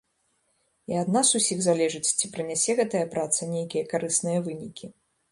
І 0.91 0.95
ад 1.01 1.09
нас 1.15 1.27
усіх 1.39 1.59
залежыць, 1.65 2.13
ці 2.21 2.29
прынясе 2.37 2.71
гэтая 2.79 3.01
праца 3.11 3.41
нейкія 3.51 3.89
карысныя 3.91 4.39
вынікі. 4.49 4.91